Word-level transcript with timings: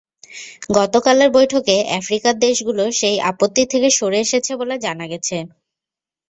গতকালের 0.75 1.29
বৈঠকে 1.31 1.75
আফ্রিকার 1.99 2.33
দেশগুলো 2.39 2.83
সেই 2.99 3.17
আপত্তি 3.29 3.63
থেকে 3.71 3.89
সরে 3.97 4.17
এসেছে 4.25 4.51
বলে 4.61 4.75
জানা 4.85 5.05
গেছে। 5.11 5.37